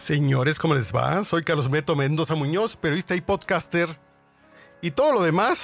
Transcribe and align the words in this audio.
Señores, 0.00 0.58
¿cómo 0.58 0.74
les 0.74 0.94
va? 0.96 1.22
Soy 1.24 1.44
Carlos 1.44 1.70
Beto 1.70 1.94
Mendoza 1.94 2.34
Muñoz, 2.34 2.74
periodista 2.74 3.14
y 3.14 3.20
podcaster. 3.20 3.98
Y 4.80 4.92
todo 4.92 5.12
lo 5.12 5.22
demás. 5.22 5.60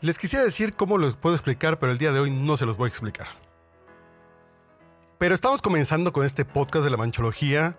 Les 0.00 0.18
quisiera 0.18 0.44
decir 0.44 0.74
cómo 0.74 0.98
lo 0.98 1.14
puedo 1.14 1.36
explicar, 1.36 1.78
pero 1.78 1.92
el 1.92 1.98
día 1.98 2.10
de 2.10 2.18
hoy 2.18 2.30
no 2.32 2.56
se 2.56 2.66
los 2.66 2.76
voy 2.76 2.86
a 2.86 2.88
explicar. 2.88 3.28
Pero 5.18 5.32
estamos 5.32 5.62
comenzando 5.62 6.12
con 6.12 6.26
este 6.26 6.44
podcast 6.44 6.82
de 6.82 6.90
la 6.90 6.96
manchología 6.96 7.78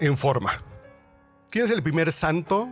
en 0.00 0.16
forma. 0.16 0.60
¿Quién 1.48 1.66
es 1.66 1.70
el 1.70 1.82
primer 1.84 2.10
santo? 2.10 2.68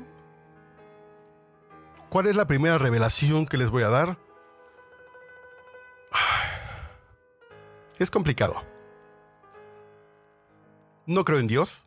¿Cuál 2.09 2.27
es 2.27 2.34
la 2.34 2.48
primera 2.48 2.77
revelación 2.77 3.47
que 3.47 3.56
les 3.56 3.70
voy 3.70 3.84
a 3.84 3.89
dar? 3.89 4.19
Es 7.98 8.11
complicado. 8.12 8.62
No 11.06 11.25
creo 11.25 11.41
en 11.41 11.48
Dios. 11.48 11.83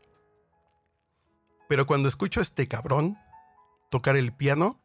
Pero 1.70 1.88
cuando 1.88 2.10
escucho 2.10 2.42
a 2.42 2.44
este 2.44 2.68
cabrón 2.68 3.18
tocar 3.90 4.18
el 4.18 4.34
piano, 4.34 4.78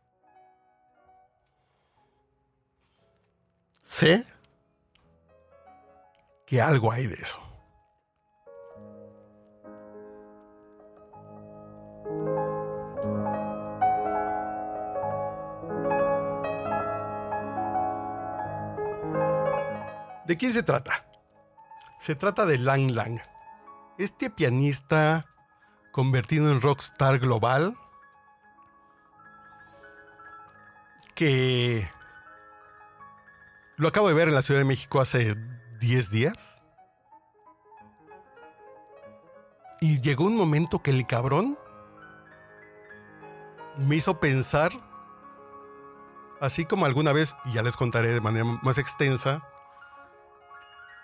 sé 3.84 4.24
que 6.46 6.60
algo 6.60 6.92
hay 6.92 7.08
de 7.08 7.14
eso. 7.14 7.40
¿De 20.24 20.36
quién 20.36 20.52
se 20.52 20.62
trata? 20.62 21.05
Se 21.98 22.14
trata 22.14 22.46
de 22.46 22.58
Lang 22.58 22.90
Lang. 22.90 23.20
Este 23.98 24.30
pianista 24.30 25.26
convertido 25.92 26.50
en 26.50 26.60
rockstar 26.60 27.18
global 27.18 27.76
que 31.14 31.88
lo 33.76 33.88
acabo 33.88 34.08
de 34.08 34.14
ver 34.14 34.28
en 34.28 34.34
la 34.34 34.42
Ciudad 34.42 34.60
de 34.60 34.66
México 34.66 35.00
hace 35.00 35.34
10 35.80 36.10
días. 36.10 36.36
Y 39.80 40.00
llegó 40.00 40.24
un 40.24 40.36
momento 40.36 40.82
que 40.82 40.90
el 40.90 41.06
cabrón 41.06 41.58
me 43.78 43.96
hizo 43.96 44.20
pensar, 44.20 44.72
así 46.40 46.64
como 46.64 46.86
alguna 46.86 47.12
vez, 47.12 47.34
y 47.44 47.52
ya 47.52 47.62
les 47.62 47.76
contaré 47.76 48.08
de 48.08 48.20
manera 48.20 48.44
más 48.62 48.78
extensa, 48.78 49.46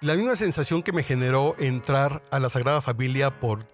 la 0.02 0.16
misma 0.16 0.34
sensación 0.34 0.82
que 0.82 0.92
me 0.92 1.04
generó 1.04 1.54
entrar 1.58 2.22
a 2.32 2.40
la 2.40 2.50
Sagrada 2.50 2.80
Familia 2.80 3.38
por 3.38 3.64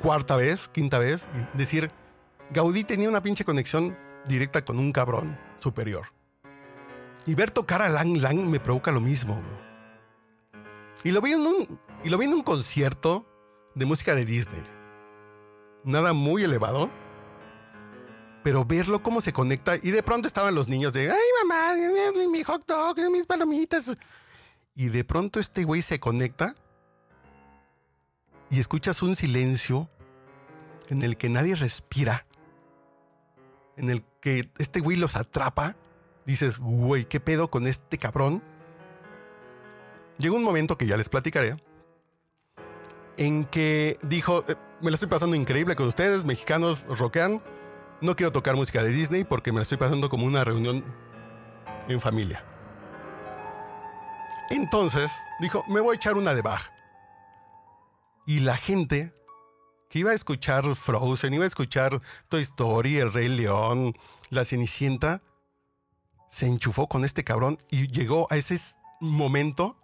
cuarta 0.00 0.34
vez, 0.34 0.68
quinta 0.68 0.98
vez, 0.98 1.26
decir, 1.52 1.90
Gaudí 2.50 2.84
tenía 2.84 3.10
una 3.10 3.22
pinche 3.22 3.44
conexión 3.44 3.96
directa 4.26 4.64
con 4.64 4.78
un 4.78 4.90
cabrón 4.90 5.38
superior. 5.58 6.06
Y 7.26 7.34
ver 7.34 7.50
tocar 7.50 7.82
a 7.82 7.90
Lang 7.90 8.16
Lang 8.16 8.38
me 8.38 8.60
provoca 8.60 8.90
lo 8.90 9.02
mismo. 9.02 9.38
Y 11.04 11.10
lo 11.10 11.20
vi 11.20 11.32
en 11.32 11.42
un, 11.42 11.78
y 12.02 12.08
lo 12.08 12.16
vi 12.16 12.24
en 12.24 12.32
un 12.32 12.42
concierto 12.42 13.26
de 13.74 13.84
música 13.84 14.14
de 14.14 14.24
Disney. 14.24 14.62
Nada 15.84 16.14
muy 16.14 16.44
elevado. 16.44 16.88
Pero 18.42 18.64
verlo 18.64 19.02
cómo 19.02 19.20
se 19.20 19.34
conecta. 19.34 19.76
Y 19.76 19.90
de 19.90 20.02
pronto 20.02 20.26
estaban 20.28 20.54
los 20.54 20.68
niños 20.68 20.94
de, 20.94 21.10
ay 21.10 21.18
mamá, 21.42 21.74
mi 22.30 22.42
hot 22.42 22.64
dog, 22.66 22.96
mis 23.10 23.26
palomitas. 23.26 23.94
Y 24.78 24.90
de 24.90 25.02
pronto 25.02 25.40
este 25.40 25.64
güey 25.64 25.82
se 25.82 25.98
conecta 25.98 26.54
y 28.48 28.60
escuchas 28.60 29.02
un 29.02 29.16
silencio 29.16 29.90
en 30.88 31.02
el 31.02 31.16
que 31.16 31.28
nadie 31.28 31.56
respira, 31.56 32.26
en 33.76 33.90
el 33.90 34.04
que 34.20 34.48
este 34.58 34.78
güey 34.78 34.96
los 34.96 35.16
atrapa. 35.16 35.74
Dices, 36.26 36.60
güey, 36.60 37.06
¿qué 37.06 37.18
pedo 37.18 37.50
con 37.50 37.66
este 37.66 37.98
cabrón? 37.98 38.40
Llegó 40.16 40.36
un 40.36 40.44
momento 40.44 40.78
que 40.78 40.86
ya 40.86 40.96
les 40.96 41.08
platicaré, 41.08 41.56
en 43.16 43.46
que 43.46 43.98
dijo, 44.02 44.44
eh, 44.46 44.54
me 44.80 44.92
lo 44.92 44.94
estoy 44.94 45.08
pasando 45.08 45.34
increíble 45.34 45.74
con 45.74 45.88
ustedes, 45.88 46.24
mexicanos 46.24 46.84
rockean, 46.86 47.42
no 48.00 48.14
quiero 48.14 48.30
tocar 48.30 48.54
música 48.54 48.84
de 48.84 48.90
Disney 48.90 49.24
porque 49.24 49.50
me 49.50 49.56
la 49.56 49.62
estoy 49.64 49.78
pasando 49.78 50.08
como 50.08 50.24
una 50.24 50.44
reunión 50.44 50.84
en 51.88 52.00
familia. 52.00 52.44
Entonces 54.50 55.10
dijo, 55.40 55.64
me 55.68 55.80
voy 55.80 55.94
a 55.94 55.96
echar 55.96 56.16
una 56.16 56.34
de 56.34 56.42
Bach. 56.42 56.72
Y 58.26 58.40
la 58.40 58.56
gente 58.56 59.14
que 59.88 60.00
iba 60.00 60.10
a 60.10 60.14
escuchar 60.14 60.76
Frozen, 60.76 61.34
iba 61.34 61.44
a 61.44 61.48
escuchar 61.48 62.00
Toy 62.28 62.42
Story, 62.42 62.98
El 62.98 63.12
Rey 63.12 63.28
León, 63.28 63.94
La 64.30 64.44
Cenicienta, 64.44 65.22
se 66.30 66.46
enchufó 66.46 66.88
con 66.88 67.04
este 67.04 67.24
cabrón 67.24 67.58
y 67.70 67.88
llegó 67.88 68.26
a 68.30 68.36
ese 68.36 68.60
momento 69.00 69.76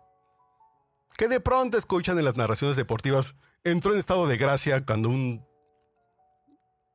que 1.17 1.29
de 1.29 1.41
pronto 1.41 1.79
escuchan 1.79 2.19
en 2.19 2.25
las 2.25 2.37
narraciones 2.37 2.77
deportivas, 2.77 3.35
entró 3.63 3.93
en 3.93 3.99
estado 3.99 4.27
de 4.27 4.37
gracia 4.37 4.85
cuando 4.85 5.09
un 5.09 5.47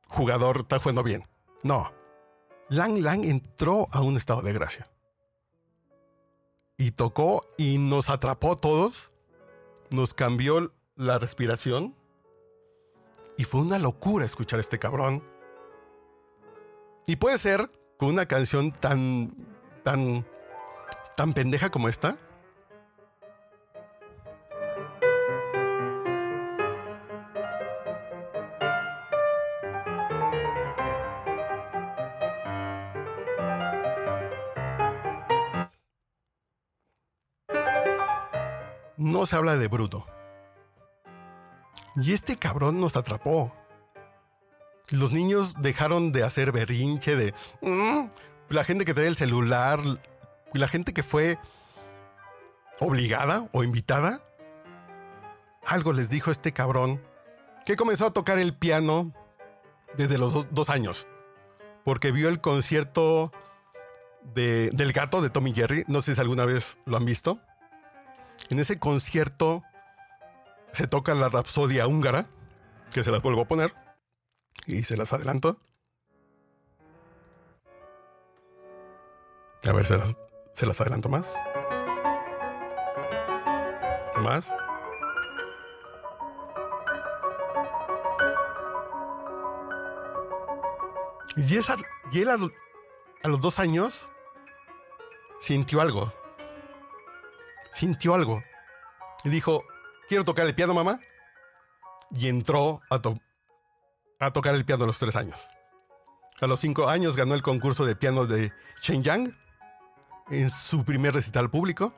jugador 0.06 0.58
está 0.60 0.78
jugando 0.78 1.02
bien. 1.02 1.26
No, 1.62 1.92
Lang 2.68 2.98
Lang 2.98 3.24
entró 3.24 3.88
a 3.90 4.02
un 4.02 4.16
estado 4.16 4.42
de 4.42 4.52
gracia 4.52 4.88
y 6.80 6.92
tocó 6.92 7.46
y 7.58 7.76
nos 7.76 8.08
atrapó 8.08 8.52
a 8.52 8.56
todos, 8.56 9.10
nos 9.90 10.14
cambió 10.14 10.72
la 10.96 11.18
respiración 11.18 11.94
y 13.36 13.44
fue 13.44 13.60
una 13.60 13.78
locura 13.78 14.24
escuchar 14.24 14.56
a 14.56 14.62
este 14.62 14.78
cabrón. 14.78 15.22
Y 17.06 17.16
puede 17.16 17.36
ser 17.36 17.70
con 17.98 18.08
una 18.08 18.24
canción 18.24 18.72
tan, 18.72 19.34
tan, 19.84 20.24
tan 21.18 21.34
pendeja 21.34 21.70
como 21.70 21.90
esta. 21.90 22.16
No 39.00 39.24
se 39.26 39.34
habla 39.34 39.56
de 39.56 39.66
bruto. 39.68 40.06
Y 41.96 42.12
este 42.12 42.36
cabrón 42.36 42.80
nos 42.80 42.94
atrapó. 42.96 43.52
Los 44.90 45.12
niños 45.12 45.54
dejaron 45.60 46.12
de 46.12 46.22
hacer 46.22 46.52
berrinche, 46.52 47.16
de... 47.16 47.34
"Mm", 47.62 48.08
la 48.50 48.64
gente 48.64 48.84
que 48.84 48.94
trae 48.94 49.06
el 49.06 49.16
celular, 49.16 49.80
la 50.52 50.68
gente 50.68 50.92
que 50.92 51.02
fue 51.02 51.38
obligada 52.78 53.48
o 53.52 53.62
invitada. 53.64 54.20
Algo 55.66 55.92
les 55.92 56.08
dijo 56.10 56.30
este 56.30 56.52
cabrón 56.52 57.00
que 57.66 57.76
comenzó 57.76 58.06
a 58.06 58.12
tocar 58.12 58.38
el 58.38 58.54
piano 58.56 59.12
desde 59.96 60.18
los 60.18 60.32
do- 60.34 60.46
dos 60.50 60.70
años. 60.70 61.06
Porque 61.84 62.10
vio 62.12 62.28
el 62.28 62.40
concierto 62.40 63.32
de- 64.34 64.70
del 64.72 64.92
gato 64.92 65.22
de 65.22 65.30
Tommy 65.30 65.54
Jerry. 65.54 65.84
No 65.86 66.02
sé 66.02 66.14
si 66.14 66.20
alguna 66.20 66.44
vez 66.44 66.78
lo 66.84 66.96
han 66.96 67.04
visto. 67.04 67.40
En 68.50 68.58
ese 68.58 68.80
concierto 68.80 69.62
se 70.72 70.88
toca 70.88 71.14
la 71.14 71.28
rapsodia 71.28 71.86
húngara, 71.86 72.26
que 72.92 73.04
se 73.04 73.12
las 73.12 73.22
vuelvo 73.22 73.42
a 73.42 73.48
poner, 73.48 73.72
y 74.66 74.82
se 74.82 74.96
las 74.96 75.12
adelanto. 75.12 75.60
A 79.68 79.72
ver, 79.72 79.86
se 79.86 79.96
las, 79.96 80.16
se 80.54 80.66
las 80.66 80.80
adelanto 80.80 81.08
más. 81.08 81.24
Más. 84.16 84.44
Y, 91.36 91.56
esa, 91.56 91.76
y 92.10 92.20
él 92.20 92.30
a, 92.30 92.36
a 93.22 93.28
los 93.28 93.40
dos 93.40 93.60
años 93.60 94.08
sintió 95.38 95.80
algo. 95.80 96.12
Sintió 97.72 98.14
algo. 98.14 98.42
Y 99.24 99.28
dijo, 99.28 99.64
quiero 100.08 100.24
tocar 100.24 100.46
el 100.46 100.54
piano, 100.54 100.74
mamá. 100.74 101.00
Y 102.10 102.28
entró 102.28 102.80
a, 102.90 103.00
a 104.20 104.32
tocar 104.32 104.54
el 104.54 104.64
piano 104.64 104.84
a 104.84 104.86
los 104.86 104.98
tres 104.98 105.16
años. 105.16 105.40
A 106.40 106.46
los 106.46 106.60
cinco 106.60 106.88
años 106.88 107.16
ganó 107.16 107.34
el 107.34 107.42
concurso 107.42 107.84
de 107.84 107.96
piano 107.96 108.26
de 108.26 108.52
Shenyang 108.82 109.36
en 110.30 110.50
su 110.50 110.84
primer 110.84 111.14
recital 111.14 111.50
público. 111.50 111.94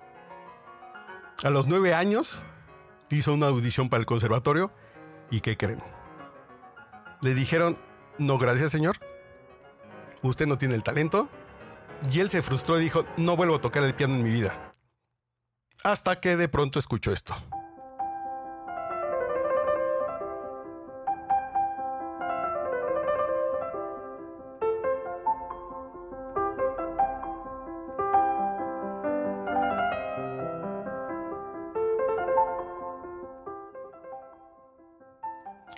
A 1.44 1.50
los 1.50 1.68
nueve 1.68 1.94
años 1.94 2.42
hizo 3.10 3.32
una 3.32 3.46
audición 3.46 3.88
para 3.88 4.00
el 4.00 4.06
conservatorio 4.06 4.72
y 5.30 5.40
¿qué 5.40 5.56
creen? 5.56 5.82
Le 7.20 7.34
dijeron, 7.34 7.78
no 8.18 8.36
gracias 8.38 8.72
señor, 8.72 8.96
usted 10.22 10.46
no 10.46 10.58
tiene 10.58 10.74
el 10.74 10.82
talento. 10.82 11.28
Y 12.10 12.18
él 12.18 12.30
se 12.30 12.42
frustró 12.42 12.80
y 12.80 12.82
dijo, 12.82 13.04
no 13.16 13.36
vuelvo 13.36 13.56
a 13.56 13.60
tocar 13.60 13.84
el 13.84 13.94
piano 13.94 14.14
en 14.14 14.24
mi 14.24 14.30
vida. 14.30 14.71
Hasta 15.84 16.20
que 16.20 16.36
de 16.36 16.48
pronto 16.48 16.78
escuchó 16.78 17.12
esto. 17.12 17.34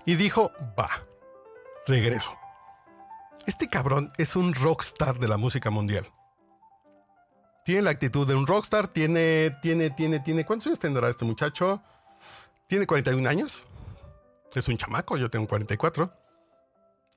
Y 0.06 0.16
dijo, 0.16 0.52
va, 0.78 0.90
regreso. 1.86 2.32
Este 3.46 3.68
cabrón 3.68 4.12
es 4.18 4.36
un 4.36 4.54
rockstar 4.54 5.18
de 5.18 5.28
la 5.28 5.38
música 5.38 5.70
mundial. 5.70 6.12
Tiene 7.64 7.82
la 7.82 7.90
actitud 7.90 8.26
de 8.26 8.34
un 8.34 8.46
rockstar, 8.46 8.88
tiene, 8.88 9.56
tiene, 9.62 9.88
tiene, 9.90 10.20
tiene... 10.20 10.44
¿Cuántos 10.44 10.66
años 10.66 10.78
tendrá 10.78 11.08
este 11.08 11.24
muchacho? 11.24 11.82
Tiene 12.66 12.86
41 12.86 13.26
años. 13.26 13.64
Es 14.54 14.68
un 14.68 14.76
chamaco, 14.76 15.16
yo 15.16 15.30
tengo 15.30 15.48
44. 15.48 16.12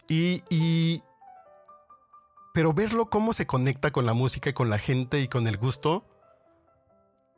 Y, 0.07 0.43
y... 0.49 1.03
Pero 2.53 2.73
verlo 2.73 3.09
cómo 3.09 3.33
se 3.33 3.45
conecta 3.45 3.91
con 3.91 4.05
la 4.05 4.13
música 4.13 4.49
y 4.49 4.53
con 4.53 4.69
la 4.69 4.79
gente 4.79 5.19
y 5.19 5.27
con 5.27 5.47
el 5.47 5.57
gusto, 5.57 6.05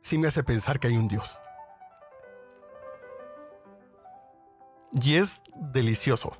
sí 0.02 0.16
me 0.16 0.28
hace 0.28 0.44
pensar 0.44 0.78
que 0.78 0.86
hay 0.86 0.96
un 0.96 1.08
Dios. 1.08 1.36
Y 4.92 5.16
es 5.16 5.42
delicioso. 5.56 6.32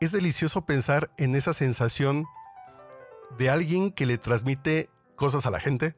Es 0.00 0.12
delicioso 0.12 0.64
pensar 0.64 1.10
en 1.18 1.34
esa 1.34 1.52
sensación 1.52 2.24
de 3.38 3.50
alguien 3.50 3.92
que 3.92 4.06
le 4.06 4.18
transmite 4.18 4.90
cosas 5.22 5.46
a 5.46 5.52
la 5.52 5.60
gente. 5.60 5.94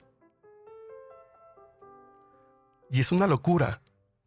Y 2.91 3.01
es 3.01 3.11
una 3.11 3.27
locura 3.27 3.81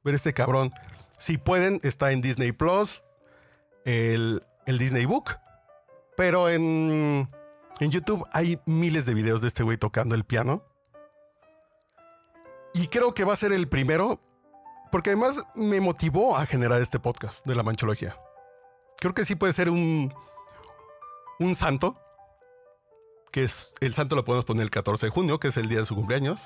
ver 0.04 0.16
este 0.16 0.34
cabrón. 0.34 0.74
Si 1.20 1.38
pueden, 1.38 1.80
está 1.84 2.12
en 2.12 2.22
Disney 2.22 2.52
Plus, 2.52 3.04
el, 3.86 4.42
Disney 4.66 5.06
Book. 5.06 5.38
Pero 6.16 6.50
en, 6.50 7.30
en 7.80 7.92
YouTube 7.92 8.26
hay 8.32 8.60
miles 8.66 9.06
de 9.06 9.14
videos 9.14 9.40
de 9.40 9.50
este 9.50 9.62
güey 9.62 9.78
tocando 9.78 10.16
el 10.16 10.24
piano. 10.24 10.64
Y 12.74 12.88
creo 12.88 13.14
que 13.14 13.24
va 13.24 13.34
a 13.34 13.36
ser 13.36 13.52
el 13.52 13.68
primero 13.68 14.20
porque 14.92 15.12
además 15.12 15.46
me 15.54 15.80
motivó 15.80 16.38
a 16.38 16.48
generar 16.48 16.82
este 16.82 17.00
podcast 17.00 17.46
de 17.46 17.54
la 17.54 17.62
manchología. 17.62 18.16
Creo 18.98 19.14
que 19.14 19.26
sí 19.26 19.36
puede 19.36 19.54
ser 19.54 19.70
un, 19.70 20.12
un 21.38 21.54
santo, 21.54 22.00
que 23.32 23.44
es 23.44 23.74
el 23.80 23.94
santo 23.94 24.16
lo 24.16 24.26
podemos 24.26 24.46
poner 24.46 24.64
el 24.64 24.72
14 24.72 25.08
de 25.08 25.10
junio, 25.12 25.40
que 25.40 25.50
es 25.50 25.58
el 25.58 25.70
día 25.70 25.80
de 25.80 25.86
su 25.86 25.96
cumpleaños. 25.96 26.40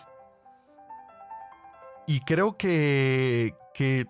Y 2.07 2.21
creo 2.21 2.57
que, 2.57 3.55
que 3.73 4.07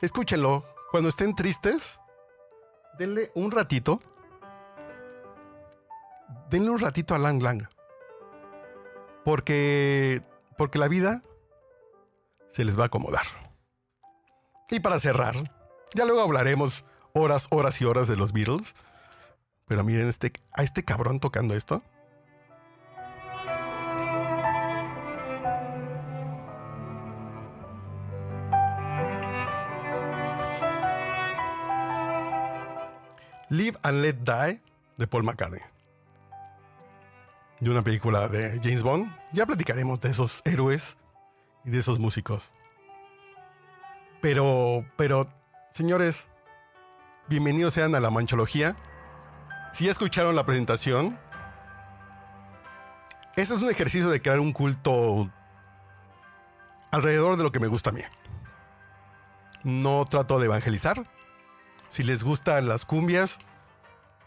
escúchenlo, 0.00 0.64
cuando 0.90 1.08
estén 1.08 1.34
tristes, 1.34 1.98
denle 2.98 3.30
un 3.34 3.50
ratito, 3.50 3.98
denle 6.50 6.70
un 6.70 6.78
ratito 6.78 7.14
a 7.14 7.18
Lang 7.18 7.42
Lang. 7.42 7.68
Porque, 9.24 10.22
porque 10.58 10.78
la 10.78 10.88
vida 10.88 11.22
se 12.50 12.64
les 12.64 12.78
va 12.78 12.84
a 12.84 12.86
acomodar. 12.86 13.24
Y 14.68 14.80
para 14.80 14.98
cerrar, 15.00 15.34
ya 15.94 16.04
luego 16.04 16.22
hablaremos 16.22 16.84
horas, 17.12 17.46
horas 17.50 17.80
y 17.80 17.84
horas 17.84 18.08
de 18.08 18.16
los 18.16 18.32
Beatles. 18.32 18.74
Pero 19.66 19.84
miren 19.84 20.08
este, 20.08 20.32
a 20.52 20.62
este 20.62 20.84
cabrón 20.84 21.20
tocando 21.20 21.54
esto. 21.54 21.82
Live 33.52 33.78
and 33.82 34.00
Let 34.00 34.14
Die 34.24 34.62
de 34.96 35.06
Paul 35.06 35.24
McCartney. 35.24 35.60
De 37.60 37.68
una 37.68 37.82
película 37.82 38.26
de 38.26 38.58
James 38.62 38.82
Bond. 38.82 39.14
Ya 39.34 39.44
platicaremos 39.44 40.00
de 40.00 40.08
esos 40.08 40.40
héroes 40.46 40.96
y 41.62 41.68
de 41.68 41.80
esos 41.80 41.98
músicos. 41.98 42.42
Pero, 44.22 44.86
pero, 44.96 45.28
señores, 45.74 46.24
bienvenidos 47.28 47.74
sean 47.74 47.94
a 47.94 48.00
la 48.00 48.08
manchología. 48.08 48.74
Si 49.74 49.86
escucharon 49.86 50.34
la 50.34 50.46
presentación, 50.46 51.18
este 53.36 53.52
es 53.52 53.60
un 53.60 53.68
ejercicio 53.68 54.08
de 54.08 54.22
crear 54.22 54.40
un 54.40 54.54
culto 54.54 55.30
alrededor 56.90 57.36
de 57.36 57.42
lo 57.42 57.52
que 57.52 57.60
me 57.60 57.66
gusta 57.66 57.90
a 57.90 57.92
mí. 57.92 58.00
No 59.62 60.06
trato 60.06 60.38
de 60.38 60.46
evangelizar. 60.46 61.06
Si 61.92 62.02
les 62.02 62.24
gustan 62.24 62.68
las 62.68 62.86
cumbias, 62.86 63.36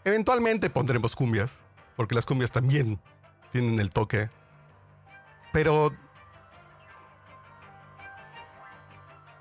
eventualmente 0.04 0.70
pondremos 0.70 1.16
cumbias, 1.16 1.52
porque 1.96 2.14
las 2.14 2.24
cumbias 2.24 2.52
también 2.52 3.00
tienen 3.50 3.80
el 3.80 3.90
toque. 3.90 4.30
Pero 5.52 5.92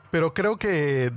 Pero 0.09 0.33
creo 0.33 0.57
que 0.57 1.13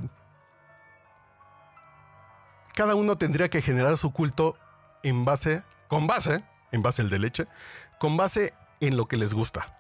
cada 2.75 2.95
uno 2.95 3.17
tendría 3.17 3.49
que 3.49 3.63
generar 3.63 3.97
su 3.97 4.13
culto 4.13 4.59
en 5.03 5.25
base, 5.25 5.63
con 5.87 6.07
base, 6.07 6.45
en 6.73 6.83
base 6.83 7.01
el 7.01 7.09
de 7.09 7.21
leche, 7.21 7.47
con 7.99 8.19
base 8.19 8.53
en 8.81 8.99
lo 8.99 9.09
que 9.09 9.17
les 9.17 9.33
gusta. 9.33 9.79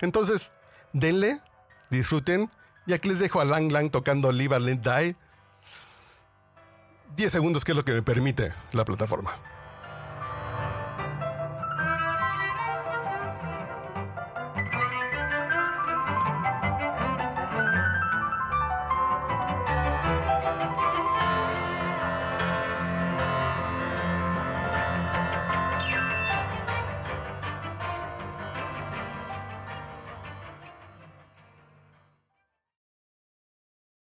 Entonces, 0.00 0.52
denle, 0.92 1.40
disfruten, 1.90 2.48
y 2.86 2.92
aquí 2.92 3.08
les 3.08 3.18
dejo 3.18 3.40
a 3.40 3.44
Lang 3.44 3.72
Lang 3.72 3.90
tocando 3.90 4.30
Live 4.30 4.54
and 4.54 4.64
Let 4.66 4.76
Die. 4.76 5.16
10 7.16 7.32
segundos, 7.32 7.64
que 7.64 7.72
es 7.72 7.76
lo 7.76 7.84
que 7.84 7.92
me 7.92 8.02
permite 8.02 8.52
la 8.72 8.84
plataforma. 8.84 9.36